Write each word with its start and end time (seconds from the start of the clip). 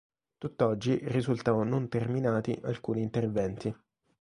Tutt'oggi 0.39 0.99
risultano 1.09 1.61
non 1.63 1.87
terminati 1.87 2.57
alcuni 2.63 3.03
interventi. 3.03 3.71